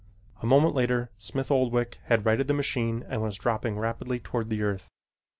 [0.41, 4.63] A moment later Smith Oldwick had righted the machine and was dropping rapidly toward the
[4.63, 4.89] earth.